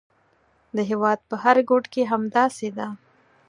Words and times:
د 0.75 0.77
هېواد 0.89 1.19
په 1.29 1.35
هر 1.43 1.57
ګوټ 1.69 1.85
کې 1.93 2.09
همداسې 2.11 2.69
ده. 2.77 2.87